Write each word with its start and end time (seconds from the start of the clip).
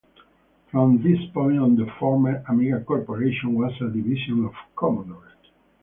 From 0.71 1.03
this 1.03 1.19
point 1.31 1.59
on 1.59 1.75
the 1.75 1.85
former 1.99 2.43
Amiga 2.49 2.81
Corporation 2.83 3.53
was 3.53 3.71
a 3.81 3.87
division 3.91 4.45
of 4.45 4.53
Commodore. 4.75 5.33